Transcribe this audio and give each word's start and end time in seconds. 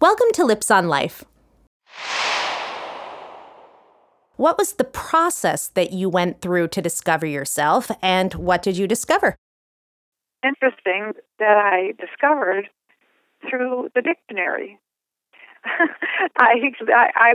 Welcome 0.00 0.28
to 0.34 0.44
Lips 0.44 0.70
on 0.70 0.86
Life. 0.86 1.24
What 4.36 4.56
was 4.56 4.74
the 4.74 4.84
process 4.84 5.66
that 5.66 5.92
you 5.92 6.08
went 6.08 6.40
through 6.40 6.68
to 6.68 6.80
discover 6.80 7.26
yourself, 7.26 7.90
and 8.00 8.32
what 8.34 8.62
did 8.62 8.76
you 8.76 8.86
discover? 8.86 9.34
Interesting 10.44 11.14
that 11.40 11.56
I 11.56 11.94
discovered 11.98 12.68
through 13.50 13.88
the 13.96 14.02
dictionary. 14.02 14.78
I, 15.64 16.70
I 17.16 17.34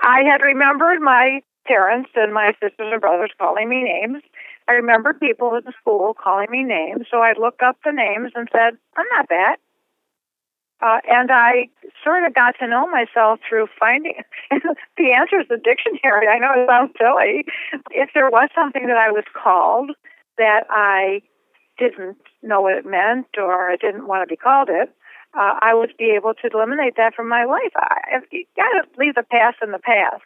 I 0.00 0.20
had 0.22 0.40
remembered 0.42 1.00
my 1.00 1.40
parents 1.66 2.10
and 2.14 2.32
my 2.32 2.52
sisters 2.62 2.92
and 2.92 3.00
brothers 3.00 3.32
calling 3.40 3.68
me 3.68 3.82
names. 3.82 4.22
I 4.68 4.74
remembered 4.74 5.18
people 5.18 5.50
the 5.50 5.72
school 5.80 6.14
calling 6.14 6.46
me 6.48 6.62
names, 6.62 7.06
so 7.10 7.18
I 7.18 7.32
looked 7.36 7.62
up 7.62 7.78
the 7.84 7.90
names 7.90 8.30
and 8.36 8.48
said, 8.52 8.78
"I'm 8.96 9.06
not 9.16 9.28
that." 9.30 9.56
Uh, 10.80 11.00
and 11.10 11.30
I 11.32 11.68
sort 12.04 12.24
of 12.24 12.34
got 12.34 12.54
to 12.60 12.68
know 12.68 12.86
myself 12.86 13.40
through 13.48 13.66
finding 13.78 14.22
the 14.50 15.12
answer 15.12 15.40
is 15.40 15.48
the 15.48 15.56
dictionary. 15.56 16.28
I 16.28 16.38
know 16.38 16.52
it 16.54 16.68
sounds 16.68 16.92
silly. 16.96 17.44
If 17.90 18.10
there 18.14 18.30
was 18.30 18.48
something 18.54 18.86
that 18.86 18.96
I 18.96 19.10
was 19.10 19.24
called 19.34 19.90
that 20.36 20.66
I 20.70 21.22
didn't 21.78 22.18
know 22.42 22.60
what 22.60 22.74
it 22.74 22.86
meant 22.86 23.26
or 23.36 23.70
I 23.70 23.76
didn't 23.76 24.06
want 24.06 24.22
to 24.22 24.32
be 24.32 24.36
called 24.36 24.68
it, 24.70 24.94
uh, 25.34 25.54
I 25.60 25.74
would 25.74 25.96
be 25.98 26.12
able 26.16 26.34
to 26.34 26.48
eliminate 26.52 26.96
that 26.96 27.14
from 27.14 27.28
my 27.28 27.44
life. 27.44 27.72
I, 27.76 28.20
you 28.30 28.44
got 28.56 28.70
to 28.70 28.88
leave 28.98 29.14
the 29.14 29.24
past 29.24 29.58
in 29.62 29.72
the 29.72 29.78
past. 29.78 30.22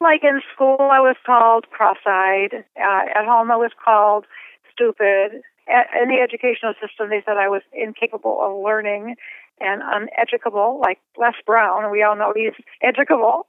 Like 0.00 0.24
in 0.24 0.40
school, 0.54 0.78
I 0.80 1.00
was 1.00 1.16
called 1.24 1.70
cross-eyed. 1.70 2.64
Uh, 2.76 3.02
at 3.14 3.24
home, 3.26 3.50
I 3.50 3.56
was 3.56 3.70
called 3.84 4.26
stupid. 4.72 5.42
In 5.68 6.08
the 6.08 6.20
educational 6.20 6.74
system, 6.80 7.10
they 7.10 7.22
said 7.24 7.36
I 7.36 7.48
was 7.48 7.62
incapable 7.72 8.38
of 8.42 8.62
learning 8.64 9.16
and 9.60 9.80
uneducable, 9.80 10.80
like 10.80 10.98
Les 11.16 11.34
Brown. 11.46 11.90
We 11.90 12.02
all 12.02 12.16
know 12.16 12.32
he's 12.34 12.54
educable. 12.82 13.46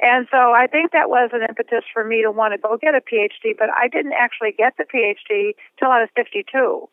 And 0.00 0.26
so 0.30 0.52
I 0.52 0.66
think 0.66 0.92
that 0.92 1.08
was 1.08 1.30
an 1.32 1.42
impetus 1.48 1.84
for 1.92 2.04
me 2.04 2.22
to 2.22 2.30
want 2.30 2.52
to 2.52 2.58
go 2.58 2.76
get 2.76 2.94
a 2.94 3.00
PhD, 3.00 3.56
but 3.58 3.70
I 3.70 3.88
didn't 3.88 4.12
actually 4.12 4.52
get 4.52 4.74
the 4.76 4.84
PhD 4.84 5.54
till 5.78 5.88
I 5.88 6.00
was 6.00 6.08
52 6.14 6.88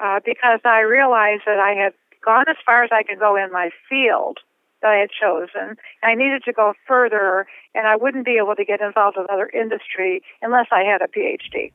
uh, 0.00 0.20
because 0.24 0.60
I 0.64 0.80
realized 0.80 1.42
that 1.46 1.58
I 1.58 1.72
had 1.72 1.92
gone 2.24 2.44
as 2.48 2.56
far 2.64 2.84
as 2.84 2.90
I 2.92 3.02
could 3.02 3.18
go 3.18 3.36
in 3.36 3.50
my 3.50 3.70
field 3.88 4.38
that 4.80 4.90
I 4.90 4.96
had 4.96 5.10
chosen. 5.10 5.76
I 6.02 6.14
needed 6.14 6.42
to 6.44 6.52
go 6.52 6.74
further, 6.86 7.46
and 7.74 7.86
I 7.86 7.96
wouldn't 7.96 8.24
be 8.24 8.36
able 8.40 8.56
to 8.56 8.64
get 8.64 8.80
involved 8.80 9.16
with 9.18 9.30
other 9.30 9.48
industry 9.48 10.22
unless 10.42 10.66
I 10.72 10.82
had 10.82 11.02
a 11.02 11.06
PhD. 11.06 11.72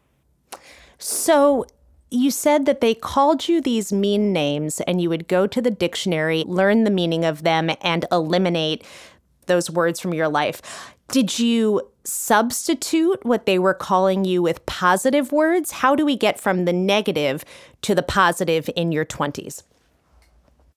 So, 0.98 1.66
you 2.10 2.32
said 2.32 2.66
that 2.66 2.82
they 2.82 2.94
called 2.94 3.48
you 3.48 3.62
these 3.62 3.92
mean 3.92 4.32
names 4.32 4.80
and 4.82 5.02
you 5.02 5.10
would 5.10 5.28
go 5.28 5.48
to 5.48 5.62
the 5.62 5.72
dictionary, 5.72 6.44
learn 6.46 6.84
the 6.84 6.92
meaning 6.92 7.26
of 7.26 7.44
them, 7.44 7.70
and 7.82 8.06
eliminate 8.12 8.84
those 9.48 9.70
words 9.70 10.00
from 10.00 10.14
your 10.14 10.28
life. 10.28 10.62
Did 11.10 11.40
you 11.40 11.82
substitute 12.04 13.26
what 13.26 13.46
they 13.46 13.60
were 13.60 13.74
calling 13.74 14.26
you 14.26 14.42
with 14.42 14.66
positive 14.66 15.32
words? 15.32 15.72
How 15.72 15.96
do 15.96 16.06
we 16.06 16.16
get 16.16 16.40
from 16.40 16.66
the 16.66 16.74
negative 16.74 17.44
to 17.82 17.96
the 17.96 18.04
positive 18.04 18.70
in 18.76 18.92
your 18.92 19.06
20s? 19.06 19.64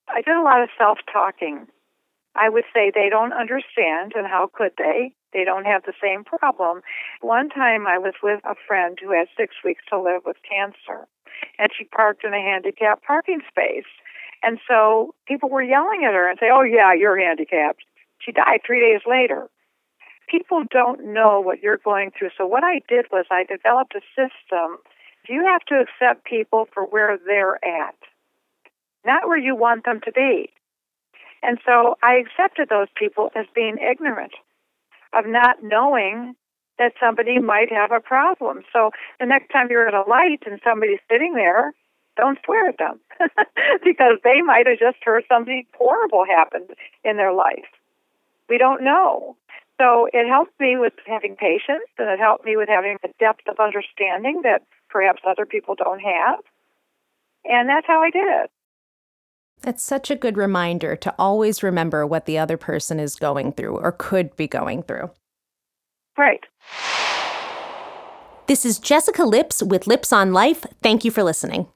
I 0.09 0.23
did 0.23 0.37
a 0.37 0.43
lot 0.43 0.63
of 0.63 0.69
self 0.77 0.99
talking. 1.13 1.67
I 2.35 2.49
would 2.49 2.65
say 2.75 2.93
they 2.95 3.09
don't 3.09 3.33
understand, 3.33 4.13
and 4.15 4.27
how 4.27 4.51
could 4.53 4.73
they? 4.79 5.13
They 5.33 5.45
don't 5.45 5.65
have 5.65 5.85
the 5.85 5.93
same 6.03 6.25
problem. 6.25 6.83
One 7.21 7.49
time 7.49 7.87
I 7.87 7.99
was 7.99 8.15
with 8.23 8.41
a 8.45 8.55
friend 8.67 8.99
who 9.01 9.13
had 9.13 9.29
six 9.37 9.55
weeks 9.65 9.83
to 9.91 10.01
live 10.01 10.23
with 10.25 10.37
cancer 10.49 11.07
and 11.59 11.71
she 11.77 11.85
parked 11.85 12.25
in 12.25 12.35
a 12.35 12.41
handicapped 12.41 13.05
parking 13.05 13.41
space. 13.49 13.89
And 14.43 14.59
so 14.67 15.15
people 15.27 15.51
were 15.51 15.63
yelling 15.63 16.05
at 16.05 16.15
her 16.15 16.29
and 16.29 16.39
say, 16.39 16.51
"Oh 16.51 16.63
yeah, 16.63 16.93
you're 16.93 17.19
handicapped." 17.19 17.85
She 18.19 18.33
died 18.33 18.63
3 18.65 18.81
days 18.81 19.03
later. 19.07 19.49
People 20.29 20.65
don't 20.71 21.05
know 21.05 21.41
what 21.41 21.63
you're 21.63 21.77
going 21.79 22.11
through. 22.11 22.31
So 22.37 22.47
what 22.47 22.65
I 22.65 22.81
did 22.89 23.11
was 23.11 23.27
I 23.31 23.45
developed 23.45 23.95
a 23.95 24.01
system. 24.15 24.79
You 25.29 25.45
have 25.47 25.65
to 25.67 25.81
accept 25.81 26.25
people 26.25 26.67
for 26.73 26.85
where 26.85 27.17
they're 27.19 27.63
at, 27.65 27.97
not 29.05 29.29
where 29.29 29.39
you 29.39 29.55
want 29.55 29.85
them 29.85 30.01
to 30.03 30.13
be. 30.13 30.51
And 31.43 31.59
so 31.65 31.97
I 32.03 32.15
accepted 32.17 32.69
those 32.69 32.89
people 32.95 33.31
as 33.35 33.47
being 33.55 33.79
ignorant 33.79 34.35
of 35.13 35.27
not 35.27 35.63
knowing 35.63 36.35
that 36.79 36.93
somebody 36.99 37.39
might 37.39 37.71
have 37.71 37.93
a 37.93 38.01
problem. 38.01 38.63
So 38.73 38.91
the 39.21 39.27
next 39.27 39.51
time 39.51 39.69
you're 39.71 39.87
at 39.87 39.95
a 39.95 40.09
light 40.09 40.41
and 40.47 40.59
somebody's 40.65 41.01
sitting 41.11 41.35
there, 41.35 41.73
don't 42.17 42.39
swear 42.45 42.69
at 42.69 42.79
them 42.79 43.01
because 43.85 44.19
they 44.25 44.41
might 44.43 44.67
have 44.67 44.79
just 44.79 44.99
heard 45.05 45.25
something 45.29 45.65
horrible 45.77 46.25
happen 46.25 46.67
in 47.05 47.17
their 47.17 47.33
life. 47.33 47.69
We 48.49 48.59
don't 48.59 48.83
know. 48.83 49.37
So 49.81 50.09
it 50.13 50.29
helped 50.29 50.59
me 50.61 50.77
with 50.77 50.93
having 51.07 51.37
patience 51.37 51.89
and 51.99 52.09
it 52.11 52.19
helped 52.19 52.45
me 52.45 52.57
with 52.57 52.69
having 52.69 52.97
a 53.05 53.09
depth 53.19 53.49
of 53.49 53.59
understanding 53.59 54.41
that 54.43 54.63
perhaps 54.89 55.23
other 55.27 55.47
people 55.47 55.75
don't 55.75 56.01
have. 56.01 56.41
And 57.45 57.69
that's 57.69 57.87
how 57.87 58.03
I 58.03 58.11
did 58.11 58.27
it. 58.27 58.51
That's 59.63 59.83
such 59.83 60.11
a 60.11 60.17
good 60.17 60.37
reminder 60.37 60.97
to 60.97 61.15
always 61.19 61.63
remember 61.63 62.07
what 62.07 62.25
the 62.27 62.39
other 62.39 62.57
person 62.57 62.99
is 62.99 63.17
going 63.17 63.53
through 63.53 63.77
or 63.77 63.93
could 63.93 64.35
be 64.37 64.49
going 64.49 64.83
through. 64.83 65.11
Right. 66.17 66.41
This 68.47 68.65
is 68.65 68.79
Jessica 68.79 69.25
Lips 69.25 69.63
with 69.63 69.87
Lips 69.87 70.13
on 70.13 70.33
Life. 70.33 70.67
Thank 70.83 71.05
you 71.05 71.11
for 71.11 71.23
listening. 71.23 71.69